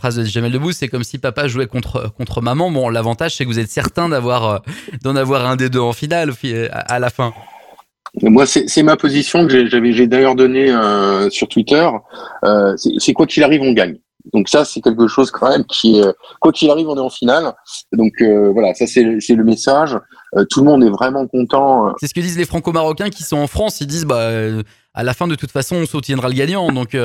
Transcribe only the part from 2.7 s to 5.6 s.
Bon, l'avantage, c'est que vous êtes certain d'avoir, euh, d'en avoir un